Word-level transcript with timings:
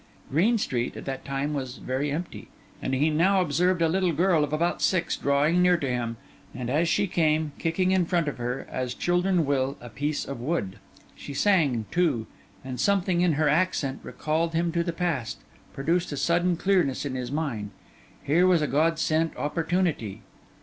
Green 0.31 0.57
Street, 0.57 0.97
at 0.97 1.05
that 1.05 1.23
time, 1.23 1.53
was 1.53 1.77
very 1.77 2.09
empty; 2.09 2.47
and 2.81 2.95
he 2.95 3.11
now 3.11 3.39
observed 3.39 3.83
a 3.83 3.87
little 3.87 4.13
girl 4.13 4.43
of 4.43 4.51
about 4.51 4.81
six 4.81 5.15
drawing 5.15 5.61
near 5.61 5.77
to 5.77 5.87
him, 5.87 6.17
and 6.55 6.71
as 6.71 6.89
she 6.89 7.05
came, 7.05 7.51
kicking 7.59 7.91
in 7.91 8.05
front 8.07 8.27
of 8.27 8.39
her, 8.39 8.65
as 8.71 8.95
children 8.95 9.45
will, 9.45 9.77
a 9.79 9.89
piece 9.89 10.25
of 10.25 10.39
wood. 10.41 10.79
She 11.15 11.35
sang, 11.35 11.85
too; 11.91 12.25
and 12.65 12.79
something 12.79 13.21
in 13.21 13.33
her 13.33 13.47
accent 13.47 13.99
recalling 14.01 14.53
him 14.55 14.71
to 14.71 14.83
the 14.83 14.91
past, 14.91 15.37
produced 15.71 16.11
a 16.11 16.17
sudden 16.17 16.57
clearness 16.57 17.05
in 17.05 17.13
his 17.13 17.31
mind. 17.31 17.69
Here 18.23 18.47
was 18.47 18.63
a 18.63 18.67
God 18.67 18.97
sent 18.97 19.37
opportunity! 19.37 20.23